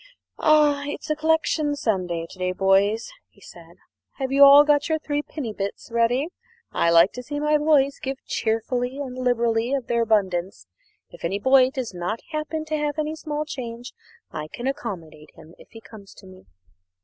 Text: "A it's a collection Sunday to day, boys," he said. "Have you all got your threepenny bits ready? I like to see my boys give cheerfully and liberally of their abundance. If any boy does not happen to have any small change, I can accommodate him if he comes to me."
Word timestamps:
"A 0.39 0.81
it's 0.87 1.11
a 1.11 1.15
collection 1.15 1.75
Sunday 1.75 2.25
to 2.31 2.39
day, 2.39 2.53
boys," 2.53 3.11
he 3.29 3.39
said. 3.39 3.75
"Have 4.13 4.31
you 4.31 4.43
all 4.43 4.63
got 4.63 4.89
your 4.89 4.97
threepenny 4.97 5.53
bits 5.53 5.91
ready? 5.91 6.29
I 6.71 6.89
like 6.89 7.11
to 7.13 7.21
see 7.21 7.39
my 7.39 7.59
boys 7.59 7.99
give 8.01 8.17
cheerfully 8.25 8.97
and 8.97 9.15
liberally 9.15 9.75
of 9.75 9.85
their 9.85 10.01
abundance. 10.01 10.65
If 11.11 11.23
any 11.23 11.37
boy 11.37 11.69
does 11.69 11.93
not 11.93 12.19
happen 12.31 12.65
to 12.65 12.77
have 12.79 12.97
any 12.97 13.15
small 13.15 13.45
change, 13.45 13.93
I 14.31 14.47
can 14.47 14.65
accommodate 14.65 15.35
him 15.35 15.53
if 15.59 15.67
he 15.69 15.79
comes 15.81 16.15
to 16.15 16.25
me." 16.25 16.47